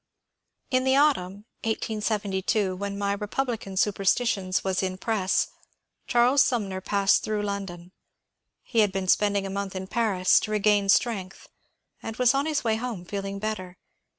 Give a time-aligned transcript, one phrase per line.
[0.71, 5.49] In the autumn (1872), when my ^^ Republican Supersti tions" was in press,
[6.07, 7.91] Charles Sumner passed through London.
[8.63, 11.49] He had been spending a month in Paris, to regain strength,
[12.01, 13.77] and was on his way home, feeling better.